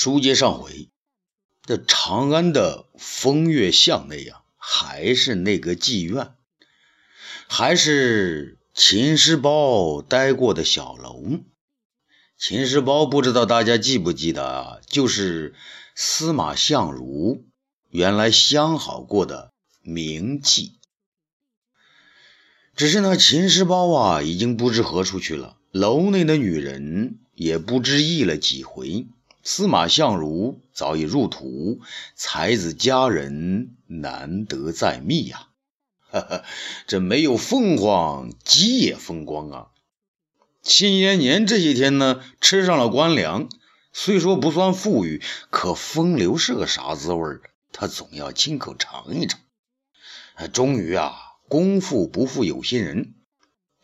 [0.00, 0.90] 书接上回，
[1.64, 6.34] 这长安的风月巷内呀，还是那个妓院，
[7.48, 11.40] 还是秦师包待过的小楼。
[12.38, 14.78] 秦师包不知道大家记不记得啊？
[14.86, 15.56] 就是
[15.96, 17.44] 司马相如
[17.88, 19.50] 原来相好过的
[19.82, 20.74] 名妓。
[22.76, 25.56] 只是那秦师包啊，已经不知何处去了。
[25.72, 29.08] 楼内的女人也不知议了几回。
[29.42, 31.80] 司马相如早已入土，
[32.14, 35.48] 才子佳人难得再觅呀！
[36.10, 36.44] 哈哈，
[36.86, 39.66] 这没有凤凰，鸡也风光啊！
[40.62, 43.48] 秦延年这些天呢，吃上了官粮，
[43.92, 47.38] 虽说不算富裕，可风流是个啥滋味
[47.72, 49.40] 他总要亲口尝一尝。
[50.52, 51.14] 终于啊，
[51.48, 53.14] 功夫不负有心人，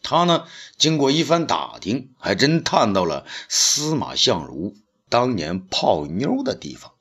[0.02, 4.76] 他呢，经过一番打听，还真探到了司马相如。
[5.14, 6.94] 当年泡妞的地方，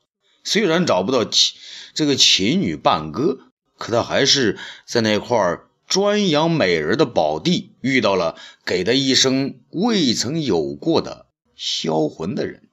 [0.44, 1.58] 虽然找不到秦
[1.94, 3.40] 这个琴女伴歌，
[3.76, 11.26] 可他还是在那块专养美人的宝地遇到了给他一生未曾有过的
[11.56, 12.68] 销魂的人。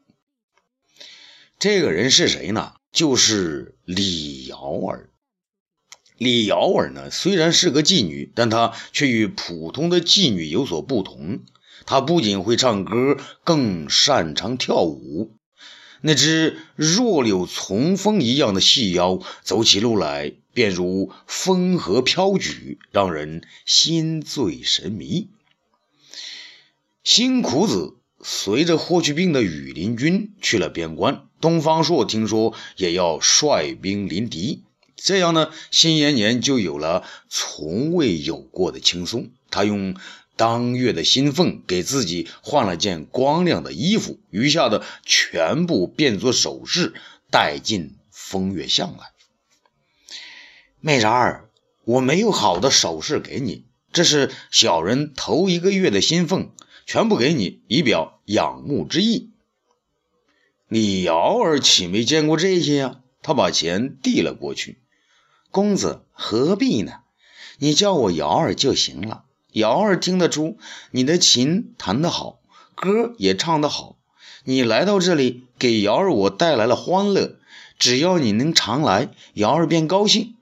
[1.58, 2.74] 这个人是谁呢？
[2.92, 5.10] 就是李瑶儿。
[6.18, 11.40] 李瑶儿呢，虽然是个妓女，但她却与普通的妓女有所不同。
[11.86, 15.32] 他不仅会唱歌，更擅长跳舞。
[16.04, 25.28] 那只弱柳从风一样的细腰，走起路来便如风和飘举，让人心醉神迷。
[27.04, 34.64] 辛苦子随着霍去病的羽林军去了边关，东方朔听说也要率兵临敌，
[34.96, 39.30] 这样呢，辛延年就有了从未有过的轻松。
[39.52, 39.96] 他用。
[40.42, 46.96] 当月的薪俸给自己换了件光亮的衣服，余下的全部变作首饰
[47.30, 49.12] 带进风月巷来。
[50.80, 51.52] 媚然儿，
[51.84, 56.50] 我没有好的首饰给你，这是小人头一个月的薪俸，
[56.88, 59.30] 全部给你，以表仰慕之意。
[60.68, 63.02] 李瑶儿岂没见过这些呀？
[63.22, 64.80] 他把钱递了过去。
[65.52, 67.02] 公子何必呢？
[67.60, 69.26] 你叫我瑶儿就行了。
[69.52, 70.58] 瑶儿听得出
[70.92, 72.40] 你的琴弹得好，
[72.76, 73.98] 歌也唱得好。
[74.44, 77.38] 你来到这里，给瑶儿我带来了欢乐。
[77.78, 80.36] 只要你能常来，瑶儿便高兴。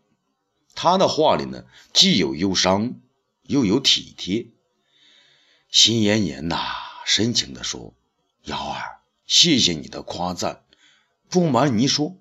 [0.75, 2.95] 他的话里呢，既有忧伤，
[3.43, 4.47] 又有体贴。
[5.69, 6.57] 辛延年呐，
[7.05, 7.93] 深情地说
[8.43, 10.63] ：“瑶儿，谢谢你的夸赞。
[11.29, 12.17] 不瞒你说。”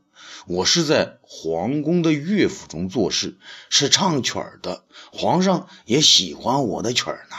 [0.47, 3.39] 我是在皇宫的乐府中做事，
[3.71, 4.85] 是唱曲儿的。
[5.13, 7.37] 皇上也喜欢我的曲儿呢。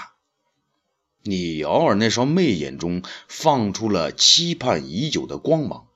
[1.23, 5.87] 李瑶儿那双媚眼中放出了期盼已久的光芒。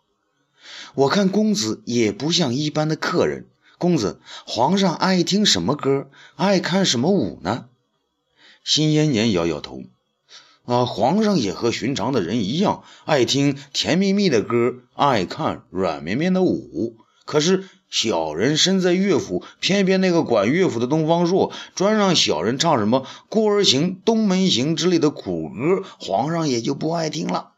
[0.96, 3.48] 我看公子也不像一般的客人。
[3.78, 7.68] 公子，皇上爱听什么歌，爱看什么舞呢？
[8.64, 9.84] 辛延年摇摇头。
[10.66, 16.96] 啊，皇上也和寻常的人一样，爱听甜蜜蜜的歌，爱看软绵绵的舞。
[17.26, 27.52] 可是小人身在乐府，偏偏那个管乐府的东方朔专让小人唱什么《孤儿行》《东门行》之类的苦歌，皇上也就不爱听了。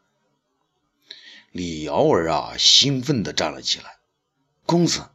[1.52, 3.84] 李瑶儿啊，兴奋地站了起来
[4.66, 5.06] ：“公子，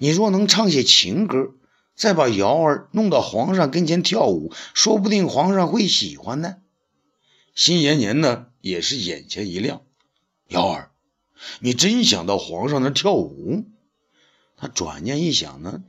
[0.00, 1.52] 你若能唱些情歌，
[1.96, 6.56] 再把瑶儿弄到皇上跟前跳舞，说不定皇上会喜欢呢。”
[7.58, 9.82] 辛延年呢，也是眼前一亮，
[10.46, 10.92] 瑶儿，
[11.58, 13.64] 你真想到皇上那跳舞？
[14.56, 15.82] 他转念一想呢，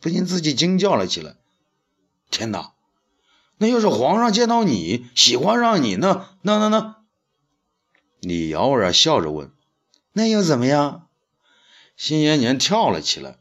[0.00, 1.34] 不禁自己惊叫了起来
[2.30, 2.74] ：“天哪！
[3.58, 6.38] 那要是皇上见到你，喜欢上你呢？
[6.42, 7.02] 那那那……”
[8.22, 9.50] 李瑶儿啊，笑着问
[10.14, 11.08] ：“那又怎么样？”
[11.98, 13.40] 辛延年跳了起来：“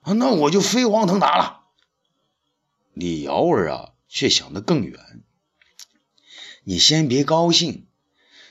[0.00, 1.60] 啊，那我就飞黄腾达了。”
[2.94, 5.22] 李瑶儿啊，却想得更远。
[6.64, 7.86] 你先别高兴，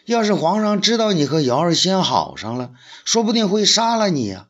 [0.05, 2.73] 要是皇上知道你和瑶儿先好上了，
[3.05, 4.47] 说不定会杀了你呀。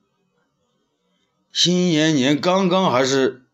[1.51, 3.45] 辛延年刚刚还是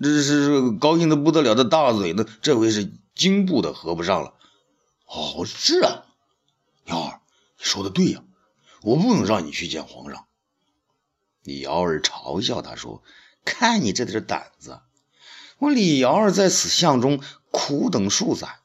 [0.00, 4.34] 这是高兴的不得了的大嘴呢，这回是惊怖的合不上了。
[5.06, 6.04] 哦，是啊，
[6.84, 7.20] 瑶儿，
[7.58, 8.22] 你说的对呀，
[8.82, 10.26] 我不能让你去见皇上。
[11.42, 13.02] 李瑶儿嘲笑他说
[13.44, 14.80] ：“看你这点胆子，
[15.58, 17.20] 我李瑶儿在此巷中
[17.50, 18.58] 苦等数载。”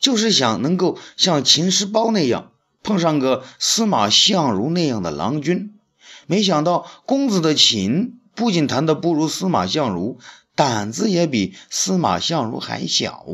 [0.00, 2.50] 就是想能够像秦师包那样
[2.82, 5.78] 碰上个司马相如那样的郎君，
[6.26, 10.18] 没想到公子的琴不仅弹得不如司马相如，
[10.54, 13.26] 胆子也比司马相如还小。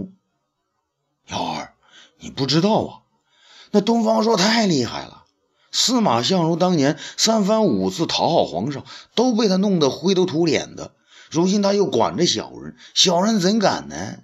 [1.28, 1.74] 幺儿，
[2.18, 2.90] 你不知道啊，
[3.70, 5.24] 那东方朔太厉害了，
[5.70, 8.84] 司马相如当年三番五次讨好皇上，
[9.14, 10.92] 都被他弄得灰头土脸的。
[11.30, 14.18] 如今他又管着小人，小人怎敢呢？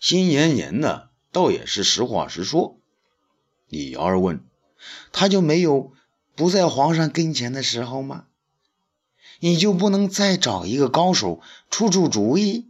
[0.00, 2.78] 辛延年呢，倒也是实话实说。
[3.68, 4.44] 李瑶儿问
[5.12, 5.92] ：“他就没有
[6.34, 8.24] 不在皇上跟前的时候吗？
[9.40, 11.40] 你就不能再找一个高手
[11.70, 12.66] 出出主意？”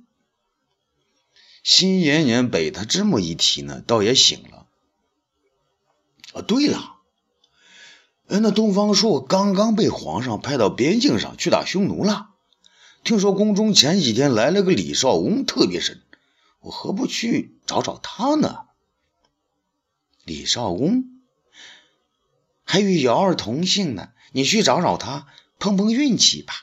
[1.63, 4.67] 辛延年被他这么一提呢，倒也醒了。
[6.33, 6.97] 啊，对了。
[8.27, 12.31] 那东方朔刚刚被皇上派到边境上去打匈奴了。
[13.03, 16.03] 听说宫中前几天来了个李少翁，特别神。
[16.61, 18.67] 我何不去找找他呢？
[20.25, 21.23] 李少翁
[22.65, 25.27] 还与瑶儿同姓呢，你去找找他，
[25.59, 26.55] 碰碰运气吧。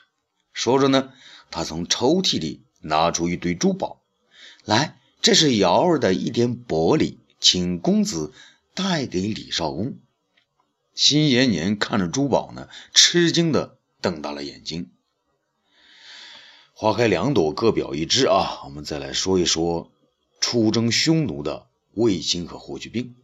[0.52, 1.12] 说着呢，
[1.50, 4.02] 他从抽屉里拿出一堆珠宝，
[4.64, 8.32] 来，这是瑶儿的一点薄礼，请公子
[8.74, 9.98] 带给李少翁。
[10.94, 14.90] 辛延年看着珠宝呢，吃惊的瞪大了眼睛。
[16.78, 18.60] 花开两朵，各表一枝啊！
[18.66, 19.90] 我们再来说一说
[20.42, 23.14] 出征匈奴的卫青和霍去病。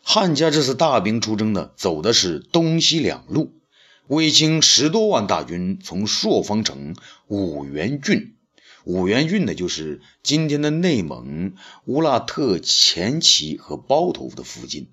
[0.00, 3.52] 汉家这次大兵出征呢，走的是东西两路。
[4.06, 6.96] 卫青十多万大军从朔方城
[7.26, 8.34] 五原郡，
[8.84, 11.52] 五原郡呢就是今天的内蒙
[11.84, 14.88] 乌拉特前旗和包头的附近。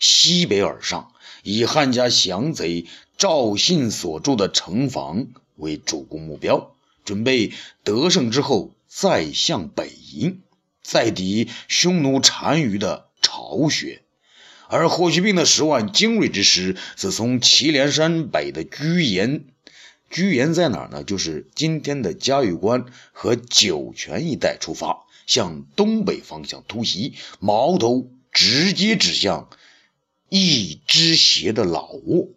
[0.00, 1.12] 西北而上，
[1.44, 2.86] 以汉家降贼
[3.16, 6.74] 赵信所筑的城防为主攻目标，
[7.04, 7.52] 准备
[7.82, 10.42] 得胜之后再向北营，
[10.82, 14.02] 再抵匈奴单于的巢穴。
[14.68, 19.44] 而霍去病的十万精锐之师，则从祁连山北的居延，
[20.10, 21.04] 居延在哪呢？
[21.04, 29.48] 就是今天的嘉峪关和酒泉一带出发，向东北方向突袭，矛头直接指向。
[30.30, 32.28] 一只鞋的老窝，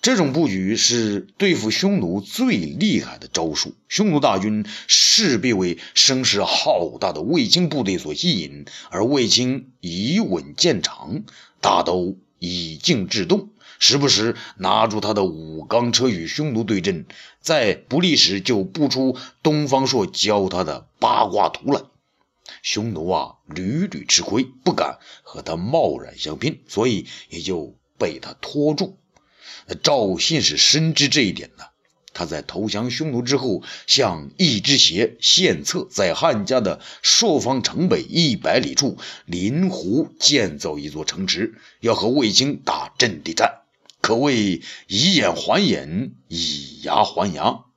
[0.00, 3.74] 这种布局是对付匈奴最厉害的招数。
[3.88, 11.24] 匈奴大军势必为声势浩大的卫青部队所吸引，而卫青以稳见长，
[11.60, 13.50] 大都以静制动，
[13.80, 17.04] 时不时拿出他的五钢车与匈奴对阵，
[17.40, 21.82] 在不利时就不出东方朔教他的八卦图来。
[22.62, 28.97] 匈奴啊，屡屡吃亏，不敢和他贸然相拼，所以也就被他拖住。
[29.82, 31.70] 赵信是深知这一点的，
[32.14, 43.60] 他在投降匈奴之后，向一只鞋献策，在汉家的朔方城北一百里处临湖建造一座城池，要和卫青打阵地战，
[44.00, 47.67] 可谓以眼还眼，以牙还牙。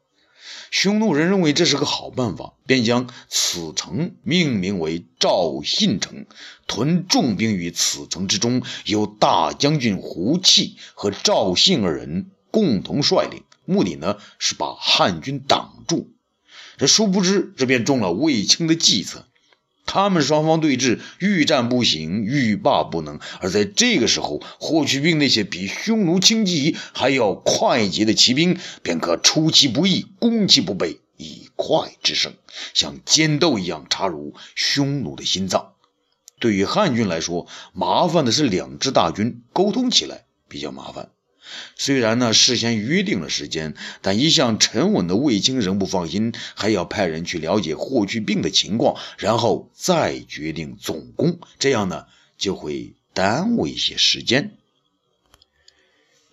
[0.71, 6.25] 匈奴人认为这是个好办法，便将此城命名为赵信城，
[6.65, 16.09] 屯重兵于此城之中，由大将军胡契和赵信二人共同率领，目的呢是把汉军挡住。
[16.77, 19.27] 这殊不知，这便中了卫青的计策。
[19.85, 23.19] 他们双方对峙，欲战不行，欲罢不能。
[23.39, 32.33] 而在这个时候，霍去病那些比匈奴轻骑还要快捷的骑兵，便可出其不意，攻其不备，以快制胜，
[32.73, 35.73] 像尖刀一样插入匈奴的心脏。
[36.39, 41.09] 对于汉军来说，麻烦的是两支大军沟通起来比较麻烦。
[41.75, 51.39] 虽然呢，事先约定了时间，但一向沉稳的卫青仍不放心，还要派人去了解霍去病的情况，然后再决定总攻。
[51.59, 52.05] 这样呢，
[52.37, 54.57] 就会耽误一些时间。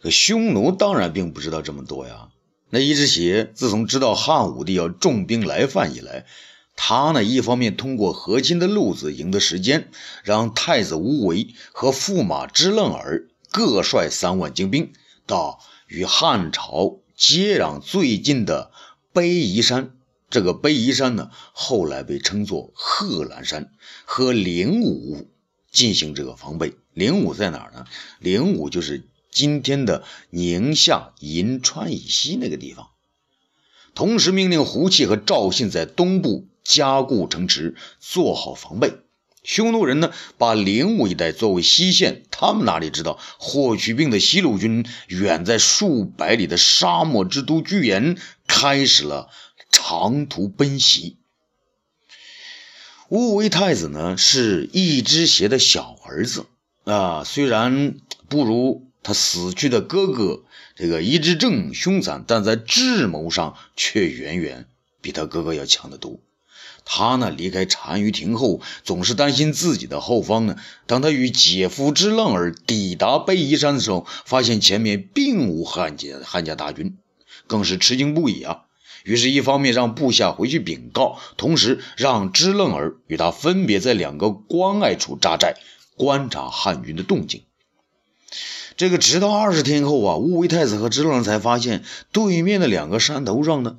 [0.00, 2.28] 可匈奴当然并不知道这么多呀。
[2.70, 6.26] 那一只鞋自从知道汉武帝要重兵来犯以来，
[6.76, 9.88] 他呢一方面通过和亲的路子赢得时间，
[10.22, 13.26] 让太子无为和驸马支楞儿。
[13.50, 14.92] 各率三万精兵
[15.28, 18.72] 到与汉朝接壤最近的
[19.14, 19.94] 卑夷山，
[20.30, 23.70] 这个卑夷山呢，后来被称作贺兰山，
[24.04, 25.28] 和灵武
[25.70, 26.74] 进行这个防备。
[26.94, 27.84] 灵武在哪儿呢？
[28.18, 32.88] 灵武就是今天的宁夏银川以西那个地方。
[33.94, 38.94] 同时命令胡契和赵信在东部加固城池，做好防备。
[39.44, 49.30] 匈奴人呢，把灵武一带作为西线，他们哪里知道霍去病的西路军远在数百里的沙漠之都居延开始了
[49.70, 51.16] 长途奔袭。
[53.08, 56.44] 乌维太子呢，是一只鞋的小儿子
[56.84, 57.94] 啊，虽然
[58.28, 60.42] 不如他死去的哥哥
[60.76, 64.66] 这个一之正凶残，但在智谋上却远远
[65.00, 66.20] 比他哥哥要强得多。
[66.84, 70.56] 他呢离开单于庭后，总是担心自己的后方呢。
[70.86, 76.96] 当他与姐夫支楞儿抵达背夷山的时候，发现前面并无汉家汉家大军，
[77.46, 78.62] 更是吃惊不已啊。
[79.04, 85.54] 于是，一方面让部下回去禀告，同时让支楞儿与他分别在两个关隘处扎寨，
[85.96, 87.42] 观察汉军的动静。
[88.76, 93.76] 这个直到二十天后啊，乌维太子和支楞儿才发现对面的两个山头上呢。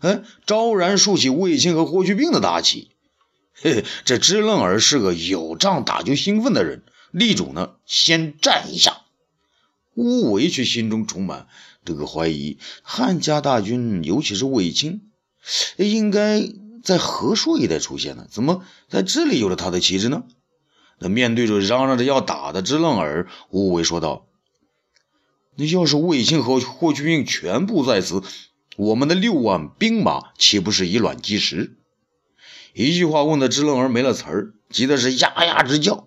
[0.00, 2.90] 哎，昭然竖起卫青和霍去病的大旗。
[3.52, 9.02] 嘿嘿，这支楞儿是个有仗打就兴奋的人，力主呢先战一下。
[9.94, 11.48] 乌维却心中充满
[11.84, 15.10] 这个怀疑：汉家大军，尤其是卫青，
[15.76, 16.48] 应该
[16.84, 20.22] 在河朔一带出现呢，怎么在这里有了他的旗帜呢？
[21.00, 24.26] 那面对着嚷嚷着要打的支楞儿，乌维说道
[25.56, 28.22] ：“那要是卫青和霍去病全部在此。”
[28.78, 31.76] 我们的六万兵马岂不是以卵击石？
[32.74, 36.06] 一句话问的支楞儿没了词儿，急的是呀呀直叫。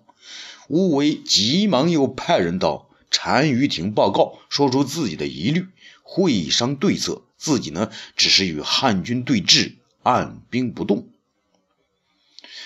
[0.68, 5.66] 乌维急忙又派人到单于庭报告，说出自己的疑虑，
[6.02, 7.24] 会商对策。
[7.36, 11.10] 自己呢，只是与汉军对峙，按兵不动。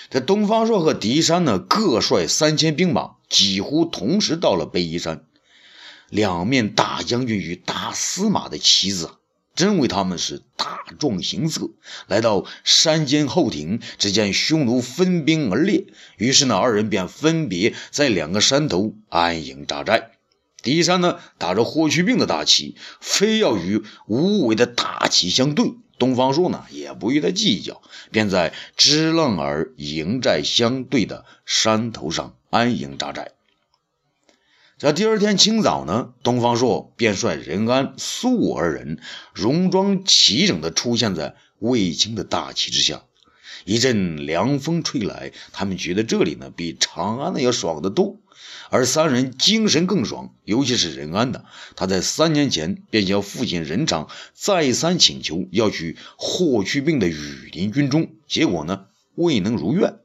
[0.09, 5.25] 这东方朔和狄山呢，各率三千兵马，几乎同时到了北夷山。
[6.09, 9.16] 两面大将军与大司马的旗子。
[9.57, 11.71] 真为他们是大壮形色，
[12.07, 15.87] 来到山间后庭，只见匈奴分兵而列，
[16.17, 20.11] 于是呢，二人便分别在两个山头安营扎寨。
[20.61, 25.73] 狄山呢，打着霍去病的大旗，非要与吴为的大旗相对。
[25.97, 33.31] 东方朔呢，也不与他计较，便在支楞儿营寨相对的山头上安营扎寨。
[34.79, 38.99] 这第二天清早呢，东方朔便率任安、苏武二人
[39.33, 43.01] 戎装齐整地出现在卫青的大旗之下。
[43.65, 48.17] 一阵凉风吹来，他们觉得这里呢比长安的要爽得多。
[48.69, 59.95] 而三人精神更爽，尤其是任安的，他在三年前便向父亲任长再三请求要去霍去病的羽林军中，结果呢未能如愿。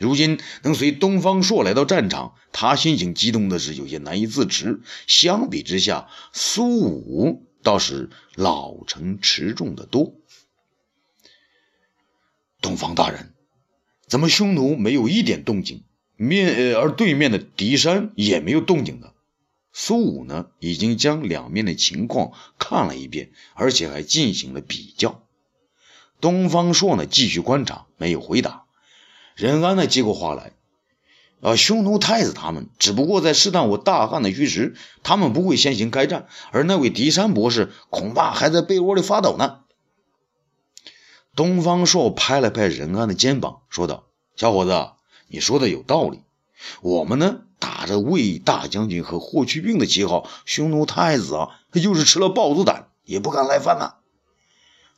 [0.00, 4.80] 如今能随东方朔来到战场，他心情激动的是有些难以自持。
[5.06, 10.14] 相比之下，苏武倒是老成持重的多。
[12.60, 13.34] 东方大人，
[14.08, 15.84] 怎么匈奴没有一点动静？
[16.16, 19.12] 面呃而对面的敌山也没有动静呢？
[19.72, 25.24] 苏武呢，已经将两面的情况看了一遍，而且还进行了比较。
[26.20, 28.63] 东方朔呢，继续观察，没有回答。
[29.34, 30.52] 任安呢接过话来，
[31.40, 39.60] 啊，匈奴太子他们只不过在试探我大汉的虚实，他们不会先行开战，而那位狄山博士恐怕还在被窝里发抖呢。
[41.34, 44.04] 东方朔拍了拍任安的肩膀，说道
[44.36, 44.92] ：“小伙子，
[45.26, 46.20] 你说的有道理。
[46.80, 53.96] 我们呢打着魏大将军和霍去病的旗号，匈奴太子啊，他就是吃了豹子胆也不敢来犯呐。”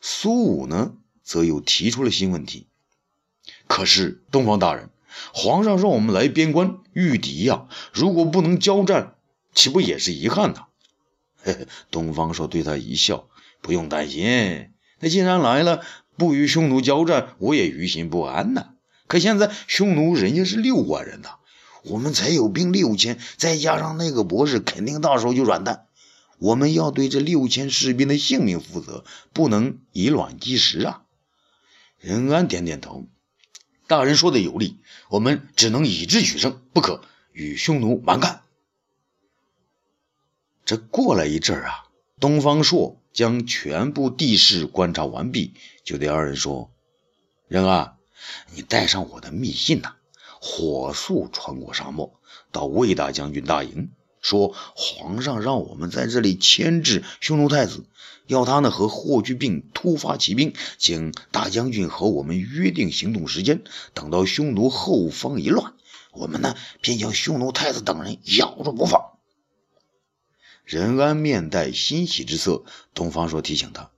[0.03, 2.67] 苏武呢，则又提出了新问题。
[3.67, 4.91] 可是东方大人，
[5.33, 9.15] 皇上让我们来边关御敌呀，如果不能交战，
[9.55, 10.67] 岂不也是遗憾呐？
[11.91, 13.29] 东方朔对他一笑，
[13.61, 14.71] 不用担心。
[15.01, 15.83] 那既然来了，
[16.17, 18.71] 不与匈奴交战，我也于心不安呐。
[19.07, 21.37] 可现在匈奴人家是六万人呐，
[21.85, 25.87] 我们才有兵六千，再加上那个博士，肯定到时候就软蛋。
[26.39, 31.03] 我们要对这六千士兵的性命负责，不能以卵击石啊！
[31.99, 33.07] 任安点点头。
[33.87, 34.79] 大人说的有理，
[35.09, 37.03] 我们只能以智取胜，不可
[37.33, 38.43] 与匈奴蛮干。
[40.65, 41.87] 这过了一阵啊，
[42.19, 46.73] 东方朔将全部地势观察完毕，就对二人说
[47.47, 47.97] ：“仁安，
[48.53, 49.95] 你带上我的密信呐，
[50.41, 57.85] 火速穿过沙漠，到魏大将军大营，说皇上让我们在这里牵制匈奴太子。”
[58.27, 63.63] 要他呢和霍去病突发骑兵，请大将军和我们约定行动时间。
[63.95, 65.75] 等到匈奴后方一乱，
[66.11, 69.13] 我们呢便将匈奴太子等人咬住不放。
[70.65, 73.93] 任安面带欣喜之色，东方朔提醒他，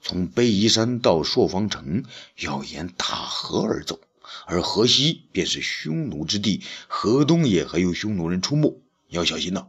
[0.00, 2.04] 从背夷山到朔方城
[2.38, 4.00] 要沿大河而走，
[4.46, 8.80] 而河西便是匈奴之地，河东也还有匈奴人出没，
[9.14, 9.68] 你要小心呐。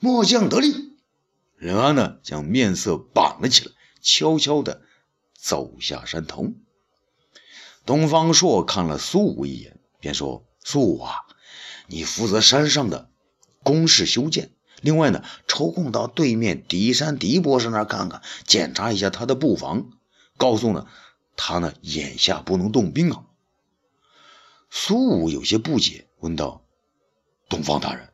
[0.00, 0.96] 末将得令。
[1.58, 4.80] 任安呢，将面色绑了起来，悄悄地
[5.34, 6.54] 走下山头。
[7.84, 11.12] 东方朔看了苏武一眼，便说：“苏武啊，
[11.88, 13.10] 你负责山上的
[13.62, 19.90] 工事修建，另外呢，抽空到对面狄山狄博士那儿看看，检查一下他的布防，
[20.38, 20.86] 告诉呢
[21.36, 23.26] 他呢眼下不能动兵啊。
[24.70, 26.65] 苏武有些不解，问道
[27.48, 28.12] ：“东方大人，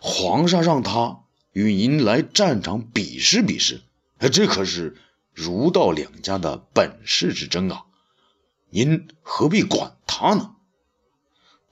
[0.00, 1.20] 皇上让他
[1.52, 3.82] 与您来战场比试比试，
[4.18, 4.96] 哎这可是
[5.32, 7.84] 儒道两家的本事之争啊！
[8.70, 10.56] 您何必管他呢？”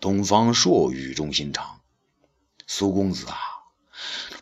[0.00, 1.80] 东方朔语重心长
[2.66, 3.36] ：“苏公子啊，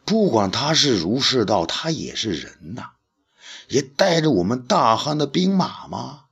[0.05, 2.91] 不管他是儒是道，他也是人呐，
[3.69, 6.27] 也带着我们大汉的兵马吗。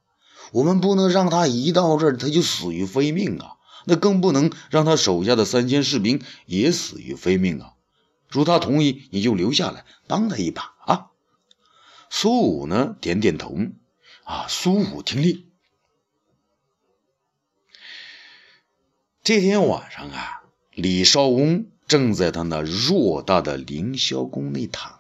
[0.52, 3.55] 我们不能让他一到这儿他就死于非命啊！
[3.88, 7.74] 那更不能让他手下的三千士兵也死于非命啊！
[8.28, 11.06] 如他同意，你就留下来帮他一把啊！”
[12.10, 13.56] 苏武呢，点点头
[14.24, 15.46] ：“啊，苏武听令。”
[19.22, 24.95] 这天晚上啊，李少翁正在他那偌大的凌霄宫内躺，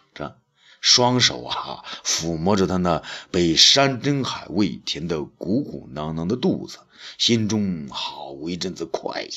[0.80, 6.78] 双手啊抚摸着他那被山珍海味填得鼓鼓囊囊的肚子，
[7.18, 9.30] 心中好一阵子快意。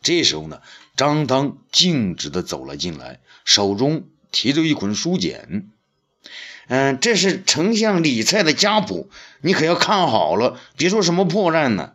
[0.00, 0.60] 这时候呢，
[0.96, 5.70] 张汤径直的走了进来，手中提着一捆书简。
[6.68, 9.10] 嗯，这是丞相李蔡的家谱，
[9.40, 11.94] 你可要看好了，别说什么破绽呢。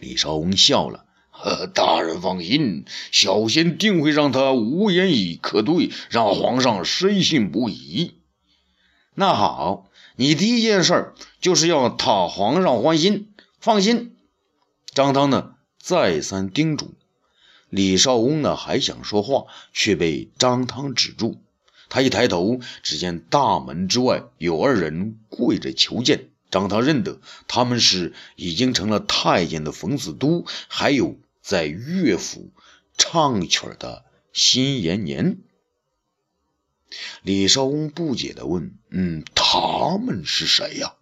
[0.00, 1.06] 李少翁笑了
[1.42, 8.14] ：“呃大人放心，小仙定会让他无言以可对，让皇上深信不疑。”
[9.16, 13.28] 那好，你第一件事就是要讨皇上欢心。
[13.60, 14.16] 放心。
[14.92, 16.94] 张汤呢，再三叮嘱。
[17.68, 21.40] 李少翁呢，还想说话，却被张汤止住。
[21.88, 26.28] 他一抬头，只见大门之外有二人跪着求见。
[26.50, 32.52] 张汤认得他们是已经成了太监的冯子都，还有在乐府
[32.96, 35.40] 唱曲的辛延年。
[37.22, 40.94] 李少翁不解地问：“嗯，他们是谁呀？”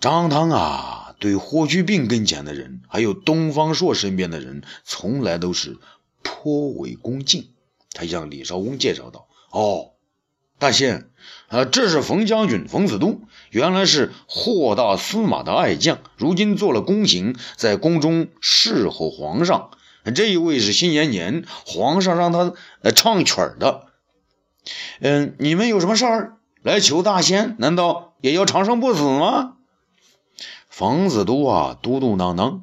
[0.00, 5.78] 张汤啊，对霍去病跟前的人，还有东方朔身边的人，从来都是
[6.24, 7.52] 颇为恭敬。
[7.92, 9.92] 他向李少翁介绍道：“哦。”
[10.58, 11.08] 大仙，
[11.46, 19.70] 啊，这是冯将军冯子都，原来是霍大司马的爱将，如今做了宫刑，在宫中侍候皇上。
[20.14, 22.54] 这一位是辛延年，皇上让他
[22.94, 23.86] 唱曲儿的。
[25.00, 27.56] 嗯，你们有什么事儿来求大仙？
[27.58, 29.54] 难道也要长生不死吗？
[30.68, 32.60] 冯子都啊，嘟嘟囔囔，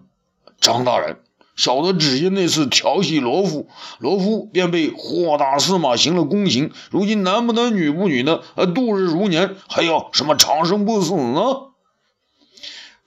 [0.60, 1.20] 张大人。
[1.56, 3.68] 小的只因那次调戏罗夫，
[4.00, 6.72] 罗夫便被霍大司马行了宫刑。
[6.92, 11.42] 如今男不男女不女的，度日如年，还要什么长生不死呢？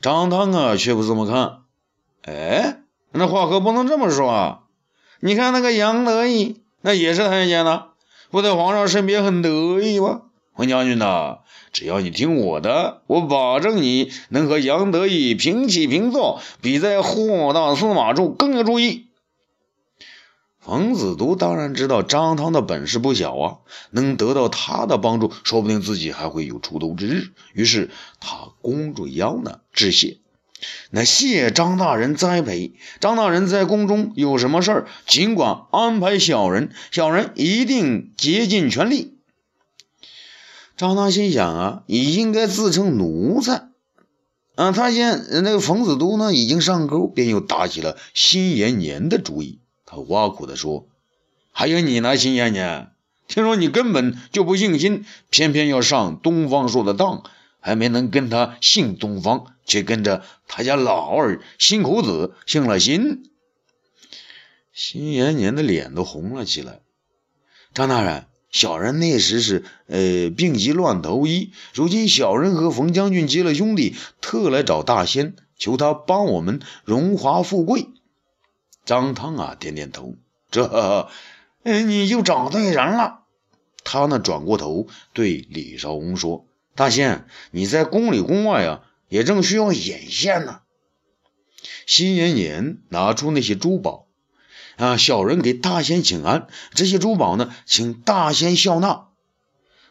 [0.00, 1.58] 张汤啊，却不这么看。
[2.22, 2.78] 哎，
[3.12, 4.60] 那话可不能这么说啊！
[5.20, 7.88] 你看那个杨得意，那也是太监呐，
[8.30, 10.22] 不在皇上身边很得意吗？
[10.54, 11.38] 冯将军呐，
[11.72, 19.06] 只要你听我的，我保证你能和杨得意平起平坐，比在霍大司马处更有注意。
[20.60, 23.56] 冯子都当然知道张汤的本事不小啊，
[23.90, 27.28] 能得到他的帮助，说不定自己还会有出头之日。
[27.54, 30.18] 于是他弓着腰呢，致谢。
[30.90, 39.17] 那谢张大人栽培，张大人在宫中有什么事儿，尽管安排小人，小人一定竭尽全力。
[40.78, 43.68] 张汤心想啊，你应该自称奴才。
[44.54, 49.58] 啊，他见那个冯子都呢已经上钩，便又打起了辛延年的主意。
[49.84, 50.86] 他挖苦地说
[51.50, 52.92] ：“还有你呢，辛延年，
[53.26, 57.24] 听说你根本就不姓辛，偏偏要上东方朔的当，
[57.58, 63.24] 还没能跟他姓东方，却跟着他家老二辛口子姓了辛。”
[64.72, 66.78] 辛延年的脸都红了起来。
[67.74, 68.26] 张大人。
[68.50, 77.88] 小人那时是呃病急乱投医，如今小人和冯将军结了兄弟，特来找大仙，求他帮我们荣华富贵。
[78.86, 80.16] 张汤啊点点头，
[80.50, 81.08] 这，
[81.62, 83.20] 你就找对人了。
[83.84, 90.60] 他呢转过头对李少翁说：“大仙，你在宫里宫外啊，也正需要眼线呢。”
[91.86, 94.07] 辛延年拿出那些珠宝。
[94.78, 94.96] 啊！
[94.96, 99.08] 小人给大仙请安，这些珠宝呢，请大仙笑纳。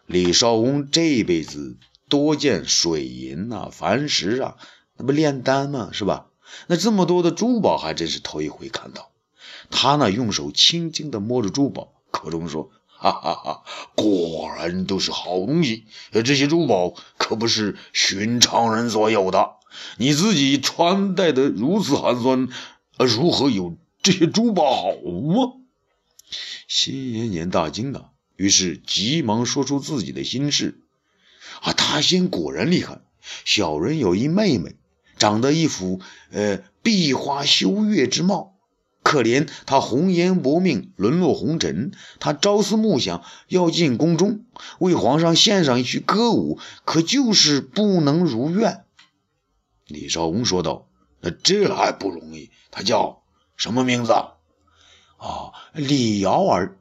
[0.05, 4.55] 李少翁这辈子多见水银呐、凡石啊，
[4.95, 5.89] 那不炼丹吗？
[5.91, 6.27] 是吧？
[6.67, 9.09] 那这么多的珠宝，还真是头一回看到。
[9.69, 15.83] 他呢，用手轻轻地摸着珠宝，口中说：“哈哈哈，果然都是好东西。
[16.23, 19.49] 这些珠宝可不是寻常人所有的。
[19.97, 22.47] 你自己穿戴的如此寒酸，
[22.97, 23.75] 如何有？”
[24.07, 25.55] 这些珠宝好吗？
[26.65, 30.79] 辛延年大惊啊，于是急忙说出自己的心事。
[31.61, 33.01] 啊，大仙果然厉害，
[33.43, 34.77] 小人有一妹妹，
[35.17, 35.99] 长得一副
[36.31, 38.55] 呃碧花羞月之貌。
[39.03, 41.91] 可怜她红颜薄命，沦落红尘。
[42.21, 44.45] 她朝思暮想要进宫中，
[44.79, 48.85] 为皇上献上一曲歌舞，可就是不能如愿。
[49.85, 50.87] 李少翁说道
[51.19, 52.51] ：“那这还不容易？
[52.71, 53.16] 她叫
[53.57, 54.13] 什么名字？”
[55.19, 56.77] 啊，李瑶儿。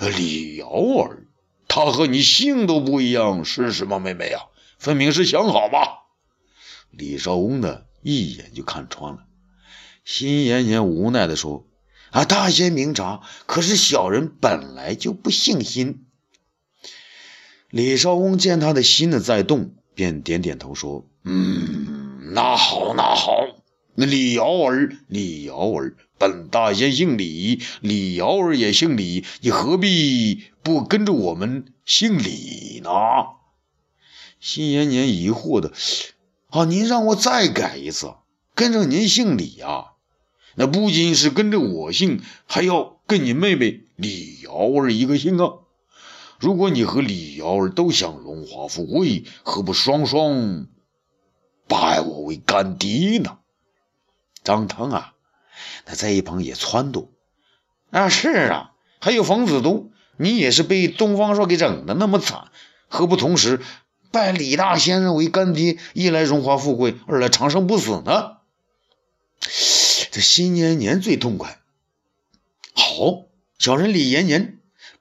[0.00, 1.26] 李瑶儿，
[1.66, 4.40] 她和你姓都不一样，是什么妹妹呀？
[4.78, 6.00] 分明是相好吧？
[6.90, 9.20] 李少翁呢，一眼就看穿了。
[10.04, 11.64] 辛延年无奈地说
[12.10, 16.04] ：“啊，大仙明察，可是小人本来就不姓辛。”
[17.70, 23.61] 李少翁见他的心呢在动，便点点头说：“嗯，那好，那好。
[23.94, 32.90] 那李瑶儿，李瑶儿，本大仙姓李，李瑶儿也姓李，你何必不跟着我们姓李呢？”
[34.40, 35.72] 辛延年疑惑的
[36.48, 38.14] ：“啊，您让我再改一次，
[38.54, 39.92] 跟着您姓李啊？”
[40.56, 45.52] 那不仅是跟着我姓，还要跟你妹妹李瑶儿一个姓啊！
[46.38, 50.66] 如果你和李瑶儿都想荣华富贵，何不双双
[51.68, 53.38] 拜我为干爹呢？
[54.44, 55.14] 张汤啊，
[55.84, 57.08] 他在一旁也撺掇
[57.90, 62.50] ：“啊，是啊，还有冯子都，你也是被东方朔给整的那么惨，
[62.88, 63.60] 何不同时
[64.10, 68.38] 拜李大先生为干爹，一来荣华富贵，二来长生不死呢？”
[70.10, 71.58] 这新年年最痛快。
[72.74, 73.24] 好，
[73.58, 74.60] 小人李延年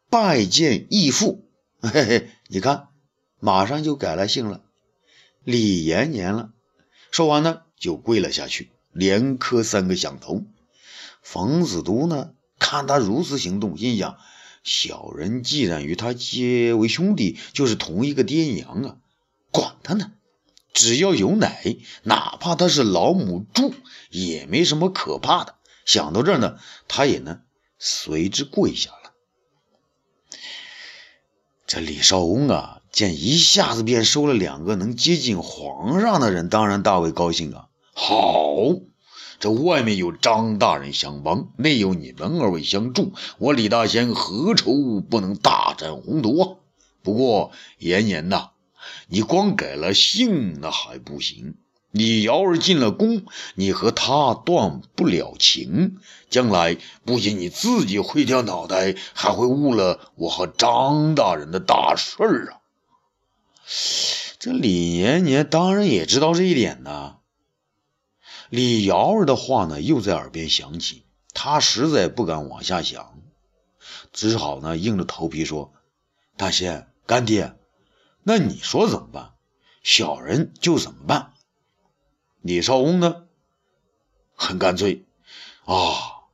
[0.09, 1.47] 拜见义父。
[1.81, 2.87] 嘿嘿，你看，
[3.39, 4.61] 马上就改了姓了，
[5.43, 6.51] 李延年了。
[7.11, 10.43] 说完呢，就跪了下去，连磕三个响头。
[11.21, 14.17] 冯子都呢，看他如此行动，心想：
[14.63, 18.97] 小人既然与他结为兄弟，就是同一个爹娘啊，
[19.51, 20.11] 管他呢。
[20.73, 23.73] 只要有奶，哪怕他是老母猪，
[24.09, 25.55] 也没什么可怕的。
[25.85, 27.41] 想到这儿呢，他也呢
[27.77, 29.11] 随之跪下了。
[31.67, 37.67] 这李少翁啊，见一下子便收了两个能接近皇上的人，当然大为高兴啊。
[37.93, 38.55] 好，
[39.39, 46.57] 这外面有张大人相帮，内有你们二位相助，我李大仙何愁不能大展宏图啊？
[47.03, 48.51] 不过延年呐。
[49.07, 51.55] 你光改了姓那还不行。
[51.91, 55.97] 你瑶儿进了宫，你和他断不了情。
[56.29, 62.61] 将来不仅你自己会掉脑袋，还会误了我和张大人的大事儿啊！
[64.39, 67.17] 这李延年当然也知道这一点呢。
[68.51, 73.17] 李瑶儿的话呢，又在耳边响起，他实在不敢往下想，
[74.11, 75.73] 只好呢硬着头皮说
[76.35, 77.55] ：“大仙，干爹。”
[78.23, 79.35] 那你说怎么办？
[79.83, 81.31] 小人就怎么办。
[82.41, 83.25] 李少翁呢？
[84.35, 85.05] 很干脆
[85.63, 86.25] 啊，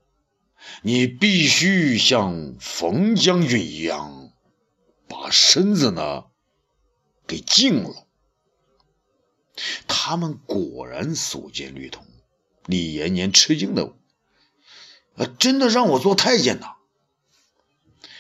[0.82, 4.32] 你必须像冯将军一样，
[5.08, 6.25] 把身子呢
[7.27, 8.08] 给净了。
[9.88, 12.07] 他们果然所见略同。
[12.67, 13.93] 李延年吃惊的
[15.15, 16.73] 问：“真的让我做太监呐？”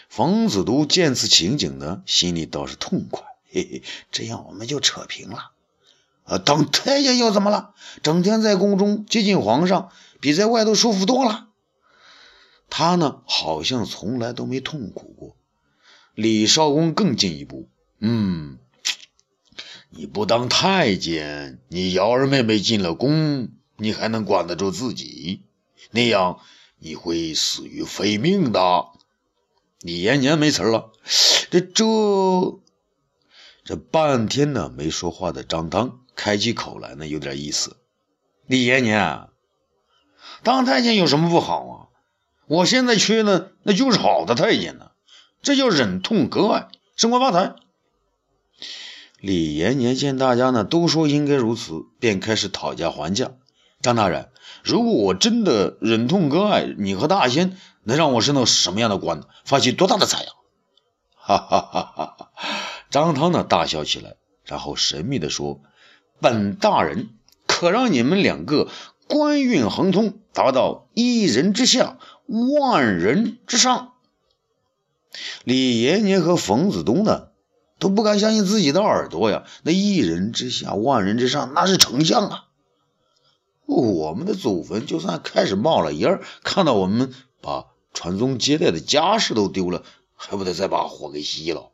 [0.09, 3.23] 冯子都见此情景呢，心里倒是痛快。
[3.51, 5.51] 嘿嘿，这样我们就扯平了。
[6.23, 7.75] 啊，当太监又怎么了？
[8.01, 11.47] 整天在宫中接近皇上，比在外头舒服多了。
[12.69, 15.35] 他呢，好像从来都没痛苦过。
[16.15, 18.57] 李少恭更进一步，嗯，
[19.89, 25.43] 你不当太监，你瑶儿妹妹进了宫，你还能管得住自己？
[25.91, 26.39] 那样
[26.79, 28.87] 你会死于非命的。
[29.79, 30.91] 李延年没词了，
[31.49, 31.85] 这这。
[33.63, 37.77] 这半天呢没说话的张汤开起口来呢，有点意思。
[38.45, 39.27] 李延年，
[40.41, 41.75] 当太监有什么不好啊？
[42.47, 44.91] 我现在缺的那就是好的太监呢，
[45.41, 47.55] 这叫忍痛割爱，升官发财。
[49.19, 53.33] 李延年见大家呢都说应该如此，便开始讨价还价。
[53.81, 54.29] 张大人，
[54.63, 59.27] 如果我真的忍痛割爱，你和大仙能让我升到什么样的官呢？
[59.45, 60.29] 发起多大的财呀？
[61.13, 62.31] 哈哈哈哈哈！
[62.89, 65.61] 张汤呢大笑起来，然后神秘的说
[66.19, 67.09] ：“本大人
[67.45, 68.69] 可让你们两个
[69.07, 71.99] 官运亨通，达到一人之下，
[72.59, 73.93] 万人之上。”
[75.43, 77.27] 李延年和冯子东呢
[77.77, 79.43] 都不敢相信自己的耳朵呀！
[79.63, 82.46] 那一人之下，万人之上，那是丞相啊！
[83.67, 89.83] 我们的祖坟就算开始冒了烟看到我们把传宗接代的家事都丢了，
[90.15, 91.71] 还不得再把火给熄了？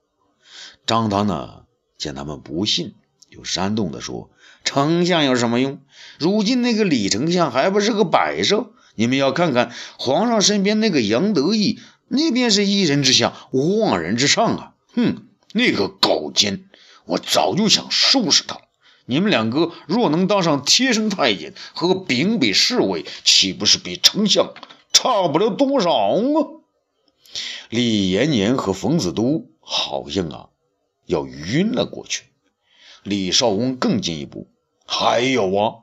[0.85, 1.63] 张汤呢，
[1.97, 2.95] 见他们不信，
[3.29, 4.31] 就煽动的说
[4.65, 5.79] ：“丞相有什么用？
[6.17, 8.71] 如今那个李丞相还不是个摆设？
[8.95, 14.73] 你们要看看皇上身边那个杨得意，那便是一人之下，万人之上啊！
[14.93, 16.65] 哼，那个狗奸，
[17.05, 18.61] 我早就想收拾他了。
[19.05, 24.53] 你们两个若能当上贴身太监和秉笔侍卫，岂不是比丞相
[24.91, 26.61] 差不了多少吗？”
[27.69, 30.49] 李延年和冯子都好像啊
[31.05, 32.25] 要晕了过去。
[33.03, 34.47] 李少翁更进一步，
[34.85, 35.75] 还有啊，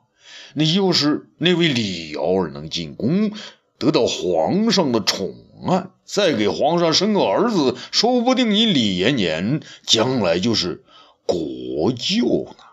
[0.55, 3.31] 那要是那位李瑶儿能进宫，
[3.77, 5.35] 得到皇上的宠
[5.67, 10.83] 爱，再给皇上生个儿子，说不定你李延年将来就是
[11.27, 12.63] 国舅呢。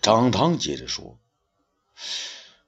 [0.00, 1.18] 张汤接着说：“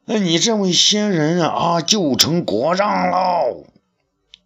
[0.07, 3.67] 那你这位仙人啊，就成国丈喽。”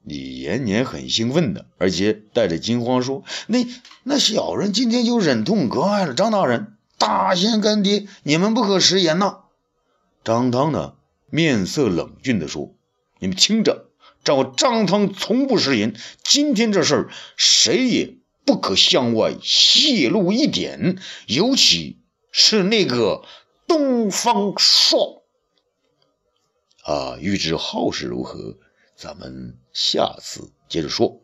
[0.05, 3.67] 李延年很兴奋的，而且带着惊慌说：“那
[4.05, 9.41] 那小人今天就忍痛割爱了。”张大人，大仙干爹，你们不可食言呐！
[10.25, 10.95] 张汤呢，
[11.29, 12.75] 面色冷峻的说
[13.21, 13.91] ：“你们听着，
[14.25, 15.95] 照张汤从不食言，
[16.25, 18.15] 今天这事儿谁也
[18.47, 21.99] 不可向外泄露一点，尤其
[22.41, 23.25] 是那个
[23.67, 25.25] 东方朔。
[26.85, 28.57] 啊，欲知后事如何？”
[28.95, 31.21] 咱们下次接着说。